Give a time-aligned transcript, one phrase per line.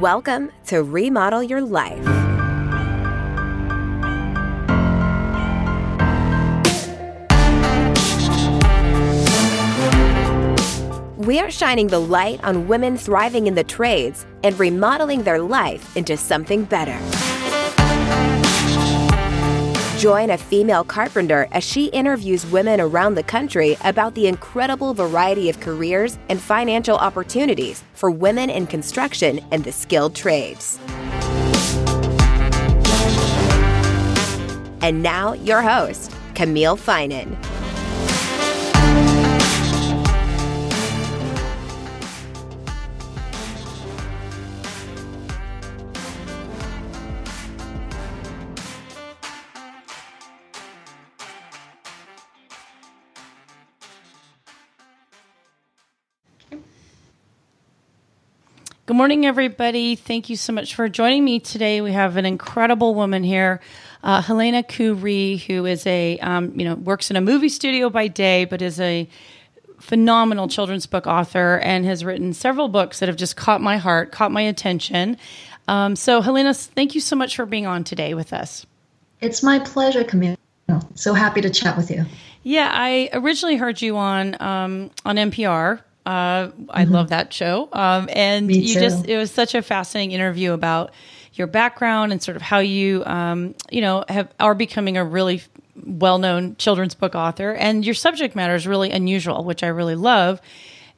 [0.00, 2.04] Welcome to Remodel Your Life.
[11.16, 15.96] We are shining the light on women thriving in the trades and remodeling their life
[15.96, 17.25] into something better.
[20.06, 25.50] Join a female carpenter as she interviews women around the country about the incredible variety
[25.50, 30.78] of careers and financial opportunities for women in construction and the skilled trades.
[34.80, 37.55] And now, your host, Camille Finan.
[58.86, 59.96] Good morning, everybody.
[59.96, 61.80] Thank you so much for joining me today.
[61.80, 63.58] We have an incredible woman here,
[64.04, 67.90] uh, Helena Ku Rhee, who is a um, you know works in a movie studio
[67.90, 69.08] by day, but is a
[69.80, 74.12] phenomenal children's book author and has written several books that have just caught my heart,
[74.12, 75.16] caught my attention.
[75.66, 78.66] Um, so, Helena, thank you so much for being on today with us.
[79.20, 80.36] It's my pleasure, Camille.
[80.94, 82.04] So happy to chat with you.
[82.44, 86.92] Yeah, I originally heard you on um, on NPR uh, I mm-hmm.
[86.92, 87.68] love that show.
[87.72, 90.92] Um, and you just, it was such a fascinating interview about
[91.34, 95.42] your background and sort of how you, um, you know, have, are becoming a really
[95.84, 97.52] well known children's book author.
[97.52, 100.40] And your subject matter is really unusual, which I really love.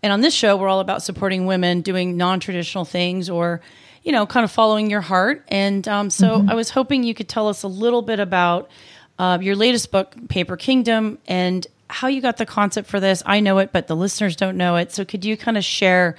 [0.02, 3.62] And on this show, we're all about supporting women doing non traditional things or,
[4.02, 5.42] you know, kind of following your heart.
[5.48, 6.50] And um, so mm-hmm.
[6.50, 8.70] I was hoping you could tell us a little bit about
[9.18, 13.22] uh, your latest book, Paper Kingdom, and how you got the concept for this.
[13.26, 14.92] I know it, but the listeners don't know it.
[14.92, 16.16] So could you kind of share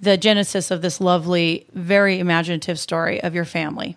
[0.00, 3.96] the genesis of this lovely, very imaginative story of your family?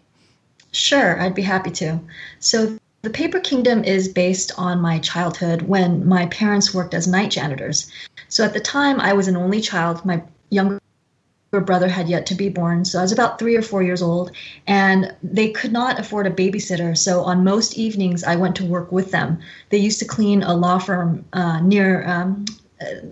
[0.72, 2.00] Sure, I'd be happy to.
[2.40, 7.32] So the Paper Kingdom is based on my childhood when my parents worked as night
[7.32, 7.92] janitors.
[8.28, 10.06] So at the time, I was an only child.
[10.06, 10.79] My younger
[11.52, 12.86] brother had yet to be born.
[12.86, 14.32] So I was about three or four years old,
[14.68, 16.96] and they could not afford a babysitter.
[16.96, 19.40] So on most evenings, I went to work with them.
[19.70, 22.08] They used to clean a law firm uh, near.
[22.08, 22.46] Um,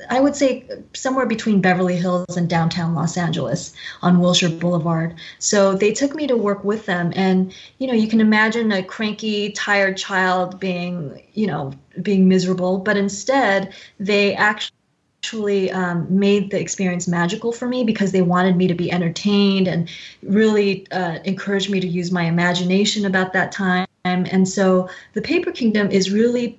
[0.10, 5.16] I would say somewhere between Beverly Hills and downtown Los Angeles on Wilshire Boulevard.
[5.40, 7.12] So they took me to work with them.
[7.16, 12.78] And, you know, you can imagine a cranky, tired child being, you know, being miserable.
[12.78, 14.77] But instead, they actually
[15.28, 19.68] actually um, made the experience magical for me because they wanted me to be entertained
[19.68, 19.90] and
[20.24, 23.88] really uh, encouraged me to use my imagination about that time.
[24.06, 26.58] And so the Paper Kingdom is really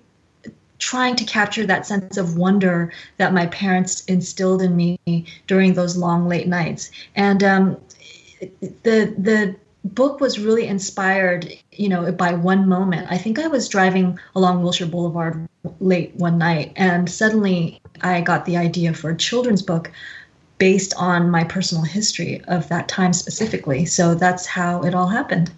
[0.79, 4.99] trying to capture that sense of wonder that my parents instilled in me
[5.47, 6.91] during those long late nights.
[7.17, 7.77] And um,
[8.61, 13.07] the the book was really inspired, you know, by one moment.
[13.11, 15.49] I think I was driving along Wilshire Boulevard
[15.81, 19.91] late one night, and suddenly I got the idea for a children's book
[20.59, 23.85] based on my personal history of that time specifically.
[23.85, 25.53] So that's how it all happened.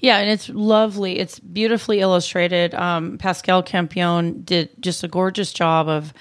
[0.00, 1.18] Yeah, and it's lovely.
[1.18, 2.74] It's beautifully illustrated.
[2.74, 6.12] Um, Pascal Campion did just a gorgeous job of,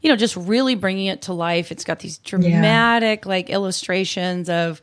[0.00, 1.72] you know, just really bringing it to life.
[1.72, 3.28] It's got these dramatic, yeah.
[3.28, 4.80] like, illustrations of,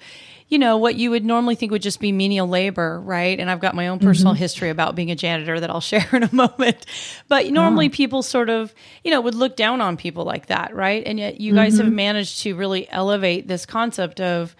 [0.53, 3.39] you know, what you would normally think would just be menial labor, right?
[3.39, 4.39] And I've got my own personal mm-hmm.
[4.39, 6.85] history about being a janitor that I'll share in a moment.
[7.27, 7.89] But normally oh.
[7.89, 8.71] people sort of,
[9.03, 11.01] you know, would look down on people like that, right?
[11.07, 11.85] And yet you guys mm-hmm.
[11.85, 14.55] have managed to really elevate this concept of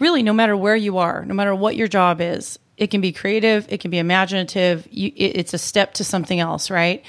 [0.00, 3.12] really no matter where you are, no matter what your job is, it can be
[3.12, 7.04] creative, it can be imaginative, you, it, it's a step to something else, right?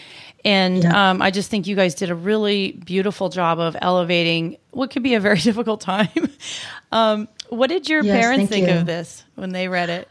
[0.45, 1.09] And yeah.
[1.09, 5.03] um, I just think you guys did a really beautiful job of elevating what could
[5.03, 6.09] be a very difficult time.
[6.91, 8.73] um, what did your yes, parents think you.
[8.73, 10.07] of this when they read it?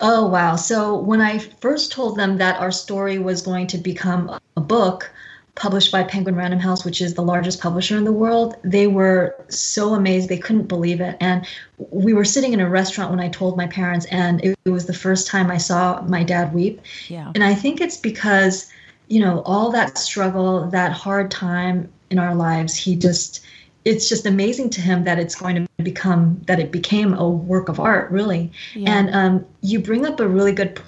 [0.00, 0.56] Oh, wow.
[0.56, 5.10] So when I first told them that our story was going to become a book
[5.54, 9.34] published by Penguin Random House, which is the largest publisher in the world, they were
[9.48, 10.28] so amazed.
[10.28, 11.16] They couldn't believe it.
[11.18, 11.46] And
[11.90, 14.84] we were sitting in a restaurant when I told my parents, and it, it was
[14.84, 16.82] the first time I saw my dad weep.
[17.08, 17.32] Yeah.
[17.34, 18.70] And I think it's because,
[19.08, 23.44] you know, all that struggle, that hard time in our lives, he just
[23.86, 27.68] it's just amazing to him that it's going to become that it became a work
[27.68, 28.98] of art really yeah.
[28.98, 30.82] and um, you bring up a really good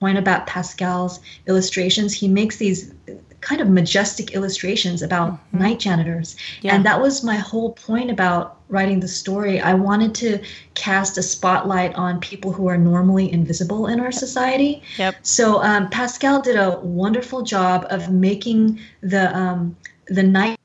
[0.00, 2.94] point about pascal's illustrations he makes these
[3.40, 5.58] kind of majestic illustrations about mm-hmm.
[5.58, 6.74] night janitors yeah.
[6.74, 10.38] and that was my whole point about writing the story i wanted to
[10.74, 15.14] cast a spotlight on people who are normally invisible in our society yep.
[15.22, 19.76] so um, pascal did a wonderful job of making the um,
[20.08, 20.56] the night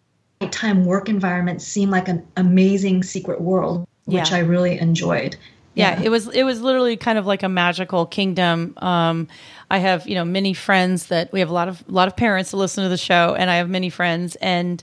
[0.41, 4.37] nighttime work environment seem like an amazing secret world, which yeah.
[4.37, 5.35] I really enjoyed.
[5.75, 8.73] Yeah, yeah, it was it was literally kind of like a magical kingdom.
[8.77, 9.27] Um,
[9.69, 12.15] I have you know many friends that we have a lot of a lot of
[12.15, 14.81] parents that listen to the show, and I have many friends and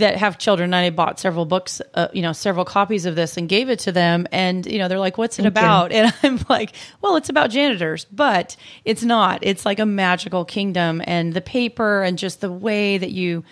[0.00, 0.74] that have children.
[0.74, 3.78] And I bought several books, uh, you know, several copies of this and gave it
[3.80, 4.26] to them.
[4.32, 5.98] And you know, they're like, "What's it Thank about?" You.
[6.02, 9.40] And I'm like, "Well, it's about janitors, but it's not.
[9.42, 13.44] It's like a magical kingdom, and the paper and just the way that you."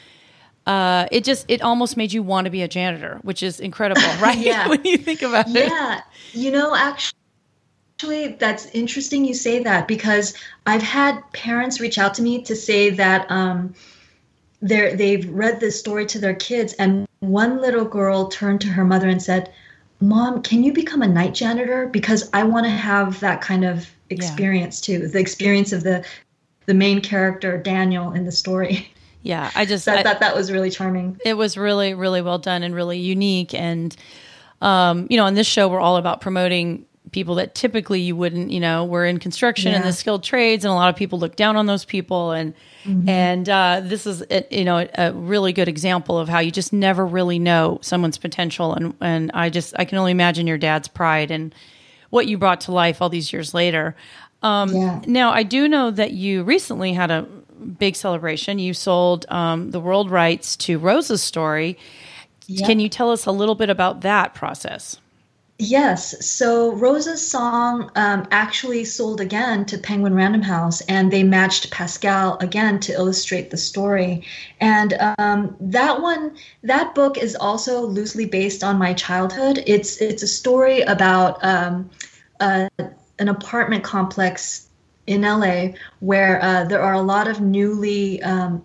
[0.68, 4.02] Uh, it just it almost made you want to be a janitor, which is incredible,
[4.20, 4.36] right?
[4.36, 4.68] yeah.
[4.68, 5.62] when you think about yeah.
[5.62, 5.68] it.
[5.68, 6.00] Yeah,
[6.32, 7.14] you know, actually.
[8.00, 10.32] Actually, that's interesting you say that because
[10.66, 13.74] I've had parents reach out to me to say that um,
[14.62, 18.84] they they've read this story to their kids, and one little girl turned to her
[18.84, 19.52] mother and said,
[20.00, 21.88] "Mom, can you become a night janitor?
[21.88, 24.98] Because I want to have that kind of experience yeah.
[24.98, 26.04] too, the experience of the
[26.66, 28.92] the main character Daniel in the story."
[29.22, 31.18] Yeah, I just so I, I thought that was really charming.
[31.24, 33.52] It was really, really well done and really unique.
[33.54, 33.96] And
[34.60, 38.50] um, you know, on this show, we're all about promoting people that typically you wouldn't.
[38.50, 39.78] You know, we're in construction yeah.
[39.78, 42.32] and the skilled trades, and a lot of people look down on those people.
[42.32, 42.54] And
[42.84, 43.08] mm-hmm.
[43.08, 46.72] and uh, this is a, you know a really good example of how you just
[46.72, 48.74] never really know someone's potential.
[48.74, 51.54] And and I just I can only imagine your dad's pride and
[52.10, 53.96] what you brought to life all these years later.
[54.42, 55.00] Um, yeah.
[55.06, 57.26] Now, I do know that you recently had a
[57.78, 58.58] big celebration.
[58.58, 61.78] You sold um, the world rights to Rosa's story.
[62.46, 62.66] Yep.
[62.66, 64.99] Can you tell us a little bit about that process?
[65.60, 66.25] Yes.
[66.25, 72.38] So Rosa's song um, actually sold again to Penguin Random House, and they matched Pascal
[72.38, 74.25] again to illustrate the story.
[74.61, 79.64] And um, that one, that book is also loosely based on my childhood.
[79.66, 81.90] It's it's a story about um,
[82.38, 82.69] uh,
[83.19, 84.67] an apartment complex
[85.08, 85.69] in LA
[86.00, 88.64] where uh, there are a lot of newly um,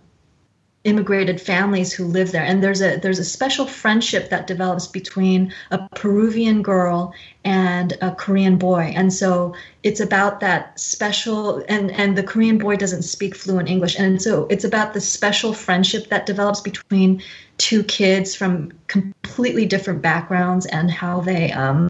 [0.83, 2.43] immigrated families who live there.
[2.43, 7.13] And there's a there's a special friendship that develops between a Peruvian girl
[7.45, 8.93] and a Korean boy.
[8.95, 13.97] And so it's about that special and and the Korean boy doesn't speak fluent English.
[13.97, 17.21] And so it's about the special friendship that develops between
[17.57, 21.89] two kids from completely different backgrounds and how they um,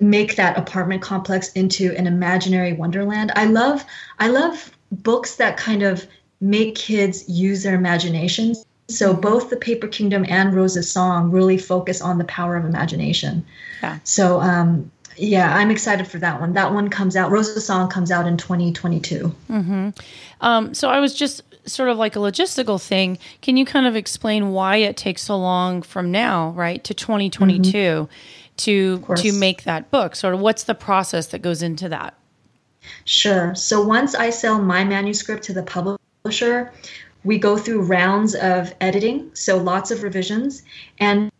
[0.00, 3.32] make that apartment complex into an imaginary wonderland.
[3.36, 3.84] I love
[4.18, 6.06] I love books that kind of
[6.40, 8.64] make kids use their imaginations.
[8.88, 13.44] So both the Paper Kingdom and Rosa's Song really focus on the power of imagination.
[13.82, 13.98] Yeah.
[14.04, 16.54] So um, yeah, I'm excited for that one.
[16.54, 17.30] That one comes out.
[17.30, 19.34] Rosa's Song comes out in 2022.
[19.50, 19.90] Mm-hmm.
[20.40, 23.18] Um, so I was just sort of like a logistical thing.
[23.42, 27.68] Can you kind of explain why it takes so long from now, right, to 2022?
[27.68, 28.12] Mm-hmm
[28.64, 30.16] to to make that book?
[30.16, 32.14] Sort of what's the process that goes into that?
[33.04, 33.54] Sure.
[33.54, 36.72] So once I sell my manuscript to the publisher,
[37.24, 40.62] we go through rounds of editing, so lots of revisions.
[40.98, 41.30] And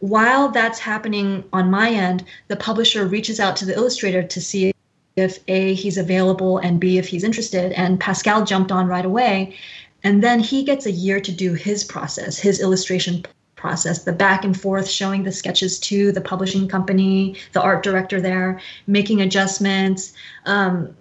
[0.00, 4.72] while that's happening on my end, the publisher reaches out to the illustrator to see
[5.16, 7.72] if A, he's available, and B, if he's interested.
[7.72, 9.56] And Pascal jumped on right away.
[10.02, 13.24] And then he gets a year to do his process, his illustration
[13.60, 18.20] process, the back and forth, showing the sketches to the publishing company, the art director
[18.20, 20.14] there, making adjustments,
[20.46, 20.96] um,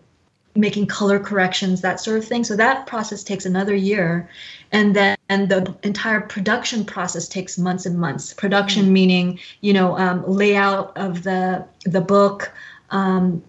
[0.55, 2.43] making color corrections, that sort of thing.
[2.43, 4.29] So that process takes another year.
[4.71, 8.33] And then and the entire production process takes months and months.
[8.33, 8.93] Production mm-hmm.
[8.93, 12.51] meaning, you know, um, layout of the the book,
[12.89, 13.43] um,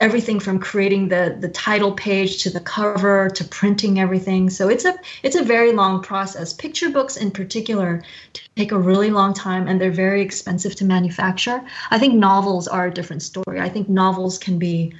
[0.00, 4.50] everything from creating the the title page to the cover to printing everything.
[4.50, 6.52] So it's a it's a very long process.
[6.52, 8.02] Picture books in particular
[8.56, 11.62] take a really long time and they're very expensive to manufacture.
[11.90, 13.60] I think novels are a different story.
[13.60, 14.94] I think novels can be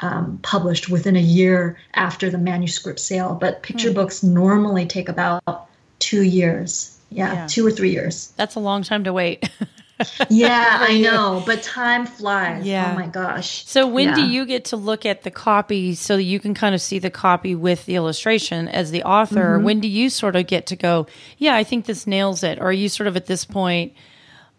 [0.00, 3.94] um, published within a year after the manuscript sale but picture hmm.
[3.94, 5.68] books normally take about
[6.00, 6.98] two years.
[7.10, 8.32] Yeah, yeah, two or three years.
[8.36, 9.46] That's a long time to wait
[10.28, 12.66] yeah, I know, but time flies.
[12.66, 12.92] Yeah.
[12.92, 13.66] Oh my gosh.
[13.66, 14.14] So when yeah.
[14.14, 17.10] do you get to look at the copy so you can kind of see the
[17.10, 19.56] copy with the illustration as the author?
[19.56, 19.64] Mm-hmm.
[19.64, 21.06] When do you sort of get to go,
[21.38, 22.58] yeah, I think this nails it?
[22.58, 23.92] Or are you sort of at this point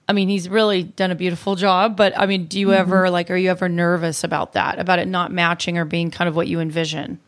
[0.05, 2.81] I mean, he's really done a beautiful job, but I mean, do you mm-hmm.
[2.81, 4.77] ever like are you ever nervous about that?
[4.77, 7.19] About it not matching or being kind of what you envision?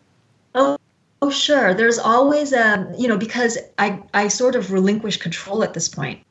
[0.53, 0.77] Oh,
[1.22, 1.74] Oh, sure.
[1.74, 6.22] There's always a, you know, because I, I sort of relinquish control at this point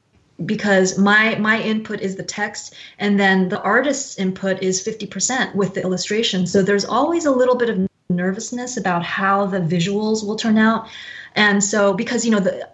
[0.44, 5.74] because my my input is the text and then the artist's input is 50% with
[5.74, 6.46] the illustration.
[6.46, 10.88] So there's always a little bit of nervousness about how the visuals will turn out.
[11.34, 12.68] And so because you know the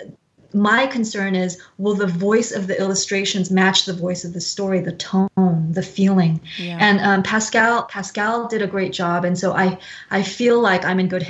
[0.52, 4.80] my concern is will the voice of the illustrations match the voice of the story
[4.80, 5.28] the tone
[5.70, 6.40] the feeling?
[6.58, 6.78] Yeah.
[6.80, 9.78] and um, pascal pascal did a great job and so i
[10.10, 11.22] i feel like i'm in good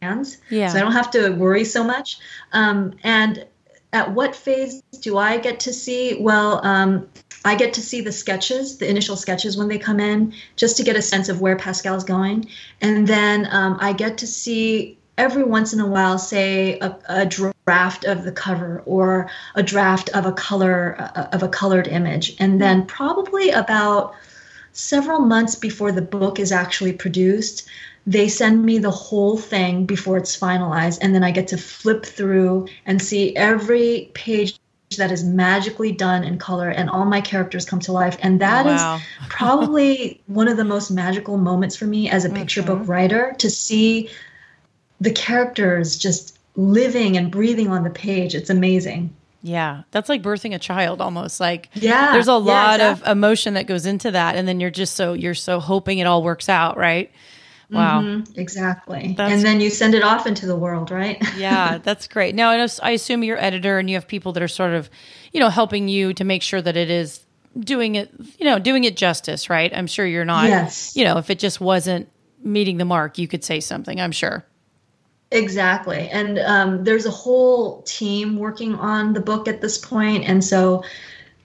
[0.00, 0.38] hands.
[0.50, 0.68] Yeah.
[0.68, 2.18] so i don't have to worry so much.
[2.52, 3.46] Um, and
[3.92, 6.16] at what phase do I get to see?
[6.20, 7.08] Well, um,
[7.44, 10.82] I get to see the sketches, the initial sketches when they come in, just to
[10.82, 12.48] get a sense of where Pascal's going.
[12.80, 17.26] And then um, I get to see every once in a while, say a, a,
[17.26, 22.36] draft of the cover or a draft of a color uh, of a colored image,
[22.38, 24.14] and then probably about
[24.72, 27.68] several months before the book is actually produced,
[28.08, 32.06] they send me the whole thing before it's finalized, and then I get to flip
[32.06, 34.58] through and see every page
[34.96, 38.64] that is magically done in color and all my characters come to life and that
[38.64, 38.96] wow.
[38.96, 42.78] is probably one of the most magical moments for me as a picture mm-hmm.
[42.78, 44.08] book writer to see
[45.02, 48.34] the characters just living and breathing on the page.
[48.34, 49.14] It's amazing.
[49.42, 51.38] Yeah, that's like birthing a child almost.
[51.38, 53.10] Like yeah, there's a lot yeah, exactly.
[53.10, 56.06] of emotion that goes into that and then you're just so you're so hoping it
[56.06, 57.10] all works out, right?
[57.70, 58.00] Wow.
[58.00, 59.14] Mm-hmm, exactly.
[59.16, 61.22] That's, and then you send it off into the world, right?
[61.36, 62.34] yeah, that's great.
[62.34, 64.88] Now, I assume you're editor and you have people that are sort of,
[65.32, 67.24] you know, helping you to make sure that it is
[67.58, 69.70] doing it, you know, doing it justice, right?
[69.74, 70.96] I'm sure you're not, yes.
[70.96, 72.08] you know, if it just wasn't
[72.42, 74.46] meeting the mark, you could say something, I'm sure.
[75.30, 76.08] Exactly.
[76.08, 80.24] And um, there's a whole team working on the book at this point.
[80.24, 80.82] And so,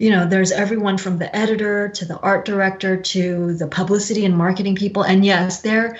[0.03, 4.37] you know, there's everyone from the editor to the art director to the publicity and
[4.37, 5.01] marketing people.
[5.01, 5.97] And yes, they're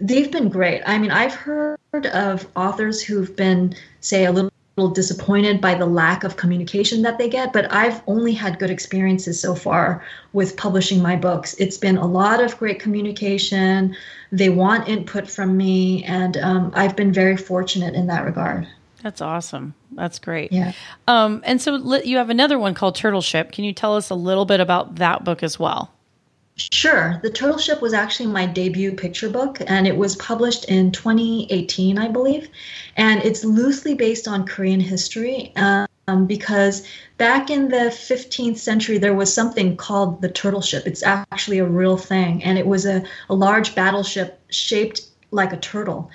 [0.00, 0.82] they've been great.
[0.86, 4.52] I mean, I've heard of authors who've been, say, a little
[4.92, 9.40] disappointed by the lack of communication that they get, but I've only had good experiences
[9.40, 11.54] so far with publishing my books.
[11.58, 13.96] It's been a lot of great communication.
[14.30, 18.68] They want input from me, and um, I've been very fortunate in that regard.
[19.02, 19.74] That's awesome.
[19.92, 20.52] That's great.
[20.52, 20.72] Yeah.
[21.08, 23.50] Um, and so you have another one called Turtle Ship.
[23.50, 25.90] Can you tell us a little bit about that book as well?
[26.56, 27.18] Sure.
[27.22, 31.96] The Turtle Ship was actually my debut picture book, and it was published in 2018,
[31.96, 32.48] I believe.
[32.96, 39.14] And it's loosely based on Korean history um, because back in the 15th century, there
[39.14, 40.86] was something called the Turtle Ship.
[40.86, 45.56] It's actually a real thing, and it was a, a large battleship shaped like a
[45.56, 46.10] turtle.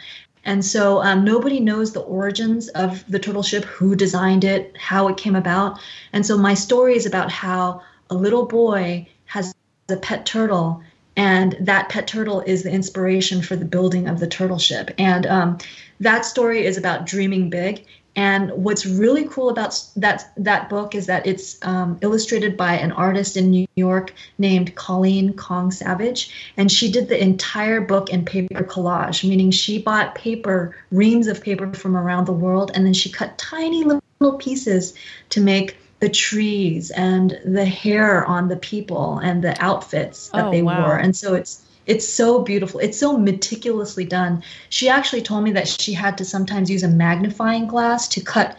[0.46, 5.08] And so um, nobody knows the origins of the turtle ship, who designed it, how
[5.08, 5.80] it came about.
[6.14, 9.54] And so my story is about how a little boy has
[9.90, 10.82] a pet turtle
[11.18, 15.26] and that pet turtle is the inspiration for the building of the turtle ship and
[15.26, 15.58] um,
[16.00, 21.06] that story is about dreaming big and what's really cool about that that book is
[21.08, 26.72] that it's um, illustrated by an artist in New York named Colleen Kong Savage, and
[26.72, 31.74] she did the entire book in paper collage, meaning she bought paper, reams of paper
[31.74, 34.94] from around the world, and then she cut tiny little pieces
[35.30, 40.52] to make the trees and the hair on the people and the outfits that oh,
[40.52, 40.86] they wow.
[40.86, 40.98] wore.
[40.98, 42.80] And so it's it's so beautiful.
[42.80, 44.44] It's so meticulously done.
[44.70, 48.58] She actually told me that she had to sometimes use a magnifying glass to cut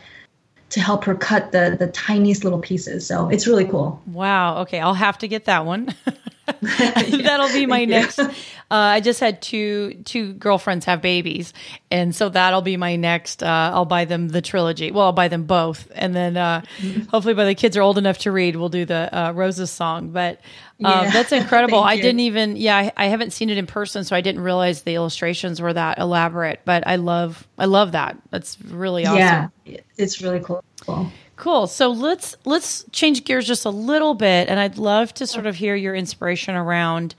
[0.68, 3.06] to help her cut the the tiniest little pieces.
[3.06, 4.02] So it's really cool.
[4.06, 4.58] Wow.
[4.62, 5.94] Okay, I'll have to get that one.
[6.60, 8.18] that'll be my next.
[8.18, 8.30] Uh,
[8.70, 11.52] I just had two two girlfriends have babies,
[11.90, 13.42] and so that'll be my next.
[13.42, 14.90] Uh, I'll buy them the trilogy.
[14.90, 16.62] Well, I'll buy them both, and then uh,
[17.10, 20.10] hopefully by the kids are old enough to read, we'll do the uh, Rosa's song.
[20.10, 20.40] But
[20.84, 21.10] uh, yeah.
[21.10, 21.80] that's incredible.
[21.80, 22.56] I didn't even.
[22.56, 25.72] Yeah, I, I, haven't seen it in person, so I didn't realize the illustrations were
[25.72, 26.60] that elaborate.
[26.64, 28.18] But I love I love that.
[28.30, 29.50] That's really awesome.
[29.64, 30.62] Yeah, it's really cool.
[30.80, 31.10] cool.
[31.36, 31.66] Cool.
[31.66, 35.54] So let's let's change gears just a little bit, and I'd love to sort of
[35.54, 37.14] hear your inspiration around.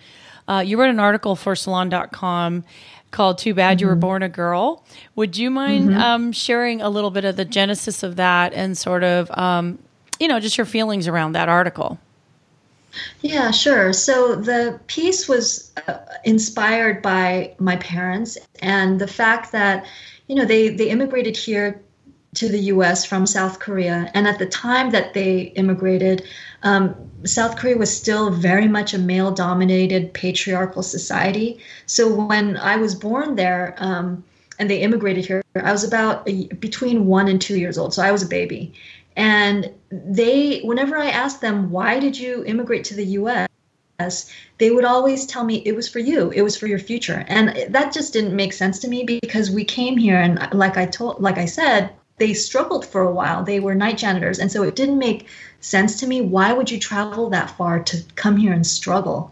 [0.48, 2.64] Uh, you wrote an article for Salon.com
[3.12, 3.82] called "Too Bad mm-hmm.
[3.82, 4.00] You Were mm-hmm.
[4.00, 4.84] Born a Girl."
[5.16, 6.00] Would you mind mm-hmm.
[6.00, 9.78] um, sharing a little bit of the genesis of that and sort of, um,
[10.20, 12.00] you know, just your feelings around that article?
[13.22, 13.94] Yeah, sure.
[13.94, 19.86] So the piece was uh, inspired by my parents and the fact that,
[20.28, 21.80] you know, they they immigrated here
[22.38, 24.12] to the US from South Korea.
[24.14, 26.24] And at the time that they immigrated,
[26.64, 31.60] um, South Korea was still very much a male dominated patriarchal society.
[31.88, 34.24] So when I was born there um,
[34.60, 37.94] and they immigrated here, I was about a, between one and two years old.
[37.94, 38.74] So I was a baby.
[39.16, 43.48] And they, whenever I asked them, why did you immigrate to the US?
[44.60, 47.74] they would always tell me it was for you it was for your future and
[47.74, 51.20] that just didn't make sense to me because we came here and like i told
[51.20, 53.44] like i said they struggled for a while.
[53.44, 54.40] They were night janitors.
[54.40, 55.28] And so it didn't make
[55.60, 56.22] sense to me.
[56.22, 59.32] Why would you travel that far to come here and struggle?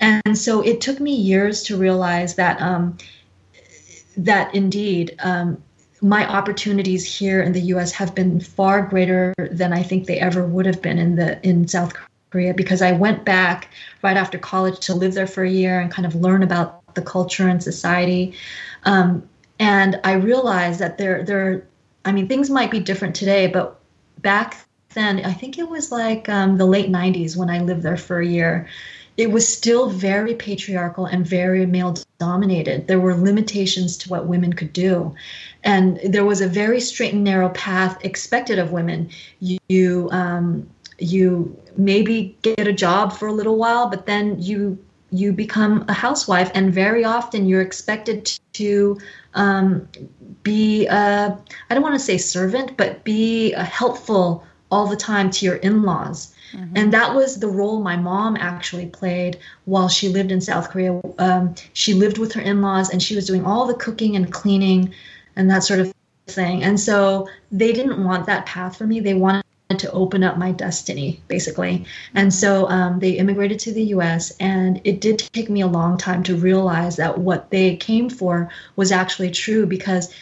[0.00, 2.96] And so it took me years to realize that um,
[4.16, 5.62] that indeed um,
[6.00, 7.92] my opportunities here in the U.S.
[7.92, 11.68] have been far greater than I think they ever would have been in the in
[11.68, 11.92] South
[12.30, 13.68] Korea because I went back
[14.02, 17.02] right after college to live there for a year and kind of learn about the
[17.02, 18.34] culture and society.
[18.84, 21.64] Um, and I realized that there there
[22.04, 23.78] I mean, things might be different today, but
[24.20, 27.96] back then, I think it was like um, the late 90s when I lived there
[27.96, 28.68] for a year,
[29.16, 32.88] it was still very patriarchal and very male dominated.
[32.88, 35.14] There were limitations to what women could do.
[35.64, 39.10] And there was a very straight and narrow path expected of women.
[39.40, 40.66] You, you, um,
[40.98, 44.78] you maybe get a job for a little while, but then you
[45.14, 48.98] you become a housewife, and very often you're expected to
[49.34, 49.88] um,
[50.42, 51.38] be a,
[51.70, 55.56] I don't want to say servant, but be a helpful all the time to your
[55.56, 56.34] in-laws.
[56.52, 56.76] Mm-hmm.
[56.76, 61.00] And that was the role my mom actually played while she lived in South Korea.
[61.18, 64.32] Um, she lived with her in laws and she was doing all the cooking and
[64.32, 64.92] cleaning
[65.36, 65.94] and that sort of
[66.26, 66.62] thing.
[66.62, 69.00] And so they didn't want that path for me.
[69.00, 69.41] They wanted
[69.80, 71.84] to open up my destiny, basically.
[72.14, 72.38] And mm-hmm.
[72.38, 76.22] so um, they immigrated to the US, and it did take me a long time
[76.24, 80.12] to realize that what they came for was actually true because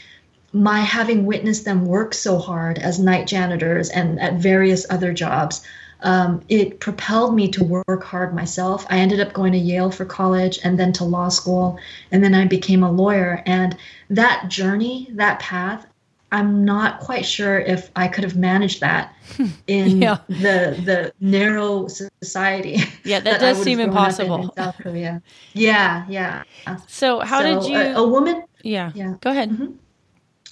[0.53, 5.63] my having witnessed them work so hard as night janitors and at various other jobs,
[6.03, 8.87] um, it propelled me to work hard myself.
[8.89, 11.79] I ended up going to Yale for college and then to law school,
[12.11, 13.43] and then I became a lawyer.
[13.47, 13.77] And
[14.09, 15.87] that journey, that path,
[16.33, 19.15] I'm not quite sure if I could have managed that
[19.67, 20.19] in yeah.
[20.29, 22.79] the the narrow society.
[23.05, 24.43] Yeah, that, that does seem impossible.
[24.43, 25.23] In, South Korea.
[25.55, 26.45] Yeah, yeah.
[26.87, 27.79] So how so, did you?
[27.79, 28.45] A, a, woman.
[28.63, 28.93] Yeah.
[28.95, 29.15] Yeah.
[29.21, 29.51] Go ahead.
[29.51, 29.73] Mm-hmm.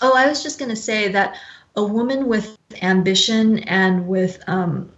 [0.00, 1.36] Oh, I was just going to say that
[1.76, 4.90] a woman with ambition and with um,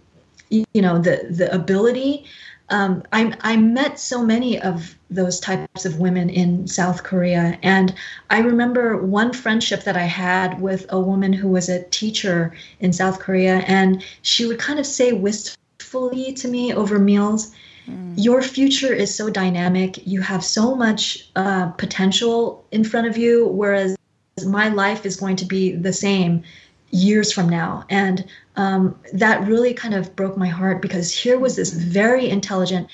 [0.49, 2.25] you know the the ability
[2.71, 7.59] um, I, I met so many of those types of women in South Korea.
[7.61, 7.93] And
[8.29, 12.93] I remember one friendship that I had with a woman who was a teacher in
[12.93, 13.57] South Korea.
[13.67, 17.53] And she would kind of say wistfully to me over meals,
[17.87, 18.13] mm.
[18.15, 20.07] Your future is so dynamic.
[20.07, 23.97] You have so much uh, potential in front of you, whereas
[24.45, 26.43] my life is going to be the same
[26.91, 27.85] years from now.
[27.89, 32.89] And um, that really kind of broke my heart because here was this very intelligent,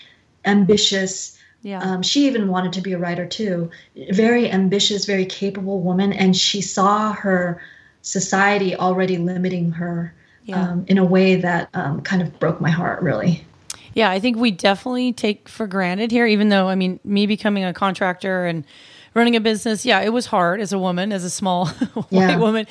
[0.45, 1.82] ambitious, yeah.
[1.82, 3.69] Um, she even wanted to be a writer too.
[4.12, 7.62] Very ambitious, very capable woman, and she saw her
[8.04, 10.13] society already limiting her
[10.45, 10.62] yeah.
[10.62, 13.45] um, in a way that um, kind of broke my heart, really.
[13.93, 17.63] Yeah, I think we definitely take for granted here, even though, I mean, me becoming
[17.63, 18.63] a contractor and
[19.13, 21.65] running a business, yeah, it was hard as a woman, as a small
[22.10, 22.38] white yeah.
[22.38, 22.67] woman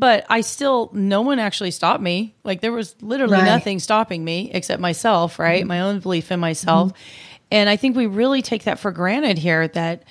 [0.00, 2.34] but I still, no one actually stopped me.
[2.42, 3.44] Like there was literally right.
[3.44, 5.60] nothing stopping me except myself, right?
[5.60, 5.68] Mm-hmm.
[5.68, 6.88] My own belief in myself.
[6.92, 7.02] Mm-hmm.
[7.50, 10.04] And I think we really take that for granted here that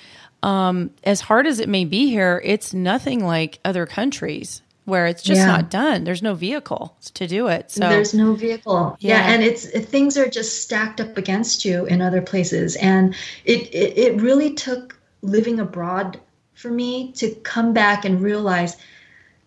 [0.43, 5.23] um, as hard as it may be here, it's nothing like other countries where it's
[5.23, 5.47] just yeah.
[5.47, 6.03] not done.
[6.03, 7.71] There's no vehicle to do it.
[7.71, 8.95] So there's no vehicle.
[8.99, 9.17] Yeah.
[9.17, 9.33] yeah.
[9.33, 12.75] and it's things are just stacked up against you in other places.
[12.75, 16.19] And it, it, it really took living abroad
[16.53, 18.77] for me to come back and realize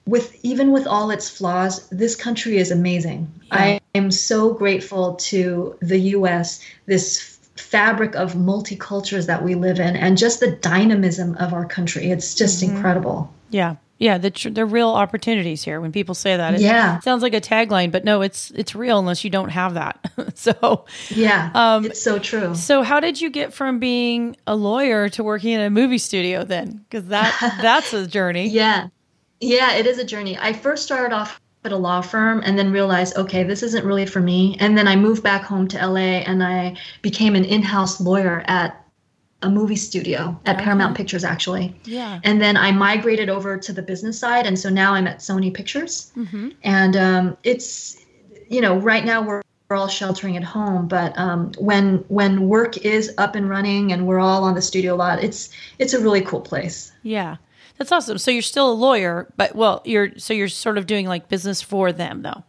[0.06, 3.32] with even with all its flaws, this country is amazing.
[3.46, 3.56] Yeah.
[3.56, 9.96] I am so grateful to the US, this fabric of multicultures that we live in,
[9.96, 12.10] and just the dynamism of our country.
[12.10, 12.76] It's just mm-hmm.
[12.76, 13.32] incredible.
[13.50, 13.76] Yeah.
[13.98, 15.80] Yeah, the tr- the real opportunities here.
[15.80, 16.98] When people say that, it yeah.
[17.00, 20.10] sounds like a tagline, but no, it's it's real unless you don't have that.
[20.34, 22.52] so yeah, um, it's so true.
[22.56, 26.42] So how did you get from being a lawyer to working in a movie studio
[26.42, 26.84] then?
[26.90, 28.48] Because that that's a journey.
[28.48, 28.88] yeah,
[29.42, 30.38] yeah, it is a journey.
[30.38, 34.06] I first started off at a law firm and then realized, okay, this isn't really
[34.06, 34.56] for me.
[34.60, 38.42] And then I moved back home to LA and I became an in house lawyer
[38.46, 38.78] at
[39.42, 40.64] a movie studio at okay.
[40.64, 41.74] Paramount Pictures, actually.
[41.84, 42.20] Yeah.
[42.22, 44.46] And then I migrated over to the business side.
[44.46, 46.12] And so now I'm at Sony Pictures.
[46.16, 46.50] Mm-hmm.
[46.62, 48.04] And um, it's,
[48.48, 52.76] you know, right now we're we're all sheltering at home but um, when when work
[52.76, 56.20] is up and running and we're all on the studio lot it's it's a really
[56.20, 57.36] cool place yeah
[57.82, 58.18] that's awesome.
[58.18, 61.60] So you're still a lawyer, but well, you're so you're sort of doing like business
[61.60, 62.44] for them though.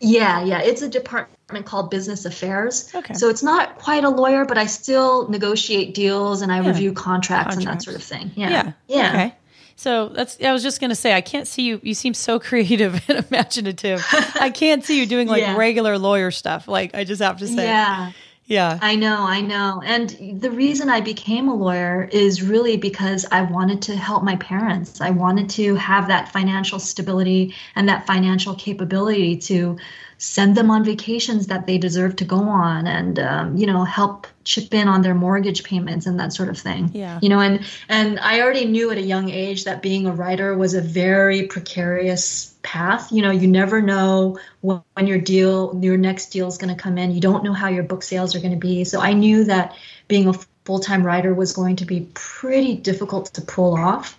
[0.00, 0.60] Yeah, yeah.
[0.60, 2.90] It's a department called business affairs.
[2.94, 3.12] Okay.
[3.14, 6.68] So it's not quite a lawyer, but I still negotiate deals and I yeah.
[6.68, 8.30] review contracts, contracts, and that sort of thing.
[8.34, 8.50] Yeah.
[8.50, 8.72] Yeah.
[8.88, 9.08] yeah.
[9.08, 9.34] Okay.
[9.76, 13.02] So that's I was just gonna say I can't see you you seem so creative
[13.08, 14.02] and imaginative.
[14.40, 15.54] I can't see you doing like yeah.
[15.56, 16.66] regular lawyer stuff.
[16.66, 17.64] Like I just have to say.
[17.64, 18.12] Yeah.
[18.46, 18.78] Yeah.
[18.80, 19.82] I know, I know.
[19.84, 24.36] And the reason I became a lawyer is really because I wanted to help my
[24.36, 25.00] parents.
[25.00, 29.78] I wanted to have that financial stability and that financial capability to
[30.18, 34.26] send them on vacations that they deserve to go on and um, you know help
[34.44, 36.90] chip in on their mortgage payments and that sort of thing.
[36.94, 37.18] Yeah.
[37.20, 40.56] You know and and i already knew at a young age that being a writer
[40.56, 43.12] was a very precarious path.
[43.12, 46.80] You know you never know when, when your deal your next deal is going to
[46.80, 47.12] come in.
[47.12, 48.84] You don't know how your book sales are going to be.
[48.84, 49.76] So i knew that
[50.08, 54.18] being a full-time writer was going to be pretty difficult to pull off.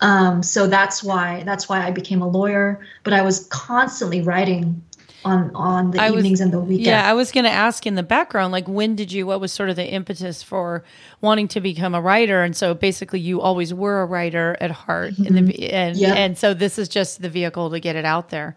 [0.00, 2.80] Um, so that's why that's why i became a lawyer.
[3.02, 4.82] But i was constantly writing
[5.24, 6.86] on on the I evenings was, and the weekends.
[6.86, 9.26] Yeah, I was going to ask in the background, like when did you?
[9.26, 10.84] What was sort of the impetus for
[11.20, 12.42] wanting to become a writer?
[12.42, 15.36] And so basically, you always were a writer at heart, mm-hmm.
[15.36, 16.16] in the and yep.
[16.16, 18.56] and so this is just the vehicle to get it out there.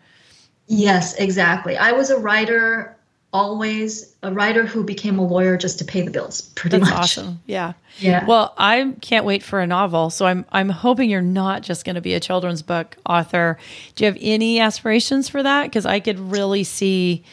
[0.67, 1.77] Yes, exactly.
[1.77, 2.94] I was a writer
[3.33, 6.99] always a writer who became a lawyer just to pay the bills pretty That's much.
[6.99, 7.41] awesome.
[7.45, 7.73] Yeah.
[7.99, 8.25] Yeah.
[8.25, 11.95] Well i can't wait for a novel so i'm i'm hoping you're not just going
[11.95, 13.57] to be a children's book author.
[13.95, 15.63] Do you have any aspirations for that?
[15.63, 17.23] Because i could really see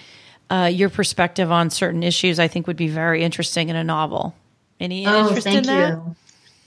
[0.51, 4.35] uh, your perspective on certain issues i think would be very interesting in a novel.
[4.81, 5.91] Any oh, interest in that?
[5.91, 6.17] you.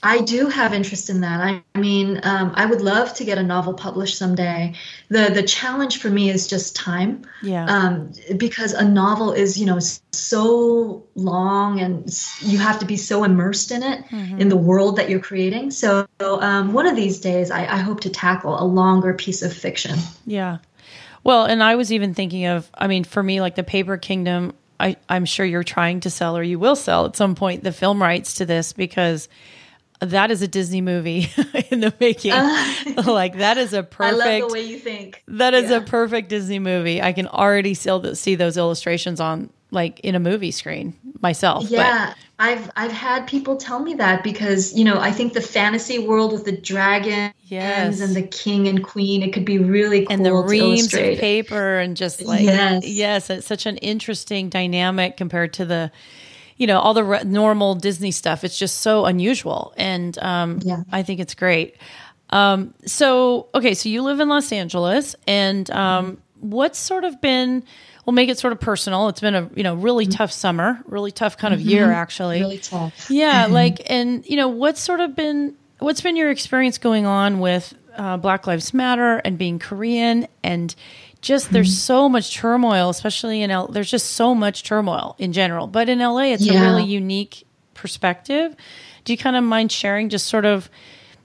[0.06, 1.40] I do have interest in that.
[1.40, 4.74] I, I mean, um, I would love to get a novel published someday.
[5.08, 7.22] the The challenge for me is just time.
[7.42, 7.66] Yeah.
[7.66, 9.80] Um, because a novel is, you know,
[10.12, 12.08] so long, and
[12.40, 14.40] you have to be so immersed in it, mm-hmm.
[14.40, 15.72] in the world that you're creating.
[15.72, 19.52] So, um, one of these days, I, I hope to tackle a longer piece of
[19.52, 19.98] fiction.
[20.24, 20.58] Yeah.
[21.24, 24.54] Well, and I was even thinking of, I mean, for me, like the Paper Kingdom.
[24.78, 27.72] I, I'm sure you're trying to sell, or you will sell at some point, the
[27.72, 29.26] film rights to this because
[30.00, 31.30] that is a Disney movie
[31.70, 32.32] in the making.
[32.32, 32.74] Uh,
[33.06, 34.20] like that is a perfect.
[34.26, 35.22] I love the way you think.
[35.28, 35.78] That is yeah.
[35.78, 37.00] a perfect Disney movie.
[37.02, 41.68] I can already see those illustrations on like in a movie screen myself.
[41.70, 42.16] Yeah, but.
[42.38, 46.32] I've I've had people tell me that because you know I think the fantasy world
[46.32, 48.00] with the dragon yes.
[48.00, 51.78] and the king and queen it could be really cool and the reams of paper
[51.78, 52.86] and just like yes.
[52.86, 55.90] yes, it's such an interesting dynamic compared to the
[56.56, 58.44] you know all the re- normal Disney stuff.
[58.44, 60.82] It's just so unusual, and um, yeah.
[60.90, 61.76] I think it's great.
[62.30, 67.62] Um, so okay, so you live in Los Angeles, and um, what's sort of been
[68.06, 69.08] we'll make it sort of personal.
[69.08, 70.16] It's been a you know really mm-hmm.
[70.16, 71.70] tough summer, really tough kind of mm-hmm.
[71.70, 72.40] year actually.
[72.40, 73.10] Really tough.
[73.10, 73.52] Yeah, mm-hmm.
[73.52, 77.74] like and you know what's sort of been what's been your experience going on with
[77.96, 80.74] uh, Black Lives Matter and being Korean and
[81.26, 81.76] just there's mm-hmm.
[81.76, 83.66] so much turmoil, especially in L.
[83.66, 86.60] There's just so much turmoil in general, but in LA, it's yeah.
[86.60, 88.54] a really unique perspective.
[89.04, 90.70] Do you kind of mind sharing just sort of,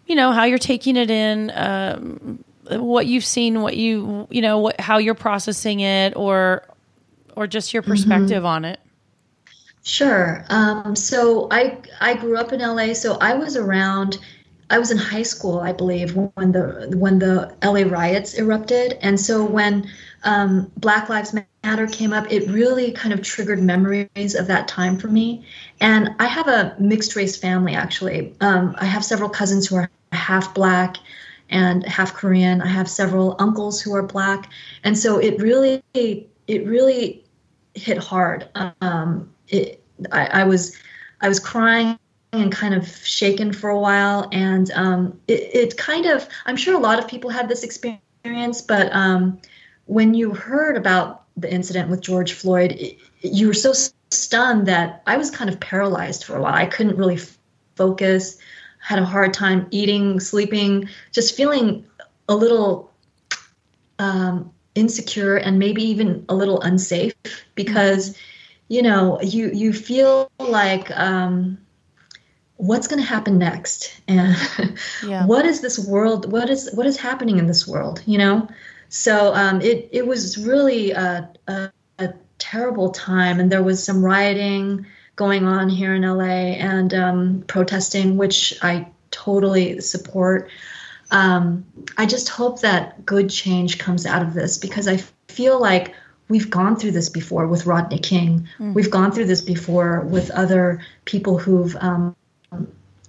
[0.08, 4.58] you know, how you're taking it in, um, what you've seen, what you, you know,
[4.58, 6.68] what how you're processing it, or
[7.36, 7.92] or just your mm-hmm.
[7.92, 8.46] perspective mm-hmm.
[8.46, 8.80] on it?
[9.84, 10.46] Sure.
[10.50, 14.18] Um, so I I grew up in LA, so I was around
[14.72, 19.20] I was in high school, I believe, when the when the LA riots erupted, and
[19.20, 19.90] so when
[20.24, 24.98] um, Black Lives Matter came up, it really kind of triggered memories of that time
[24.98, 25.46] for me.
[25.82, 28.34] And I have a mixed race family, actually.
[28.40, 30.96] Um, I have several cousins who are half black
[31.50, 32.62] and half Korean.
[32.62, 34.50] I have several uncles who are black,
[34.86, 37.26] and so it really it really
[37.74, 38.48] hit hard.
[38.82, 40.78] Um, it, I, I was
[41.20, 42.00] I was crying
[42.34, 44.30] and kind of shaken for a while.
[44.32, 48.62] And um, it, it, kind of, I'm sure a lot of people had this experience,
[48.62, 49.40] but um,
[49.86, 53.74] when you heard about the incident with George Floyd, it, you were so
[54.12, 56.54] stunned that I was kind of paralyzed for a while.
[56.54, 57.38] I couldn't really f-
[57.76, 58.38] focus,
[58.80, 61.86] had a hard time eating, sleeping, just feeling
[62.30, 62.92] a little
[64.00, 67.14] um, insecure and maybe even a little unsafe
[67.56, 68.18] because.
[68.70, 71.58] You know, you you feel like um,
[72.62, 74.38] what's going to happen next and
[75.08, 75.26] yeah.
[75.26, 78.48] what is this world what is what is happening in this world you know
[78.88, 84.06] so um, it it was really a, a, a, terrible time and there was some
[84.06, 90.52] rioting going on here in LA and um, protesting which I totally support
[91.10, 91.66] um,
[91.98, 94.98] I just hope that good change comes out of this because I
[95.28, 95.96] feel like
[96.30, 98.48] we've gone through this before with Rodney King.
[98.60, 98.74] Mm.
[98.74, 102.16] We've gone through this before with other people who've um,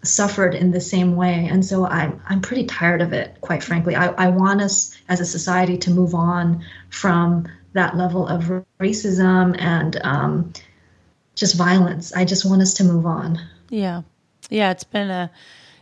[0.05, 1.49] suffered in the same way.
[1.51, 3.95] And so I'm, I'm pretty tired of it, quite frankly.
[3.95, 9.57] I, I want us as a society to move on from that level of racism
[9.59, 10.53] and um,
[11.35, 12.13] just violence.
[12.13, 13.39] I just want us to move on.
[13.71, 14.03] Yeah.
[14.51, 14.73] Yeah.
[14.73, 15.31] It's been a,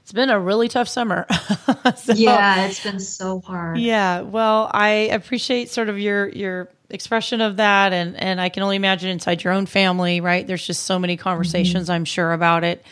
[0.03, 1.27] it's been a really tough summer.
[1.97, 3.79] so, yeah, it's been so hard.
[3.79, 4.21] Yeah.
[4.21, 8.75] Well, I appreciate sort of your, your, expression of that and and I can only
[8.75, 10.45] imagine inside your own family, right?
[10.45, 11.93] There's just so many conversations mm-hmm.
[11.93, 12.85] I'm sure about it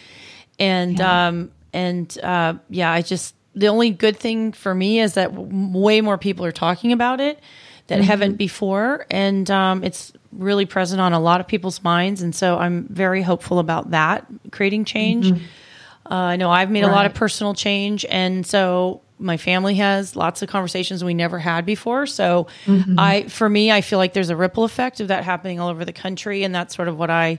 [0.58, 1.28] and yeah.
[1.28, 6.00] um and uh yeah i just the only good thing for me is that way
[6.00, 7.40] more people are talking about it
[7.88, 8.04] that mm-hmm.
[8.04, 12.58] haven't before and um it's really present on a lot of people's minds and so
[12.58, 16.12] i'm very hopeful about that creating change mm-hmm.
[16.12, 16.90] uh, i know i've made right.
[16.90, 21.38] a lot of personal change and so my family has lots of conversations we never
[21.38, 22.98] had before so mm-hmm.
[22.98, 25.84] i for me i feel like there's a ripple effect of that happening all over
[25.84, 27.38] the country and that's sort of what i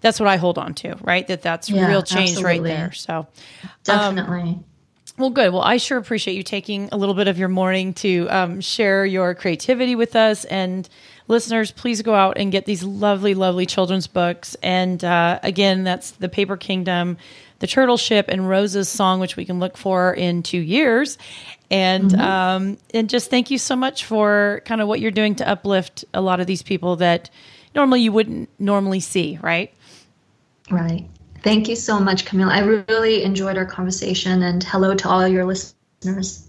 [0.00, 1.26] that's what I hold on to, right?
[1.26, 2.60] That that's yeah, real change absolutely.
[2.60, 2.92] right there.
[2.92, 3.26] So
[3.84, 4.40] definitely.
[4.40, 4.64] Um,
[5.18, 5.52] Well, good.
[5.52, 9.04] Well, I sure appreciate you taking a little bit of your morning to um, share
[9.04, 10.44] your creativity with us.
[10.44, 10.88] And
[11.26, 14.56] listeners, please go out and get these lovely, lovely children's books.
[14.62, 17.16] And uh, again, that's The Paper Kingdom,
[17.58, 21.18] The Turtle Ship, and Rose's Song, which we can look for in two years.
[21.68, 22.20] And mm-hmm.
[22.20, 26.04] um, and just thank you so much for kind of what you're doing to uplift
[26.14, 27.28] a lot of these people that
[27.74, 29.74] normally you wouldn't normally see, right?
[30.70, 31.08] Right.
[31.42, 32.50] Thank you so much, Camille.
[32.50, 36.47] I really enjoyed our conversation, and hello to all your listeners.